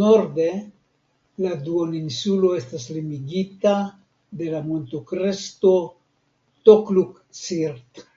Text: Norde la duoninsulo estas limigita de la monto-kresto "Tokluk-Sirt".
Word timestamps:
Norde 0.00 0.44
la 1.46 1.56
duoninsulo 1.70 2.52
estas 2.60 2.86
limigita 2.98 3.74
de 4.44 4.54
la 4.54 4.62
monto-kresto 4.70 5.76
"Tokluk-Sirt". 6.72 8.08